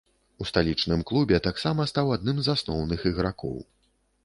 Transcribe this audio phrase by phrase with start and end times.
[0.43, 3.57] У сталічным клубе таксама стаў адным з асноўных ігракоў.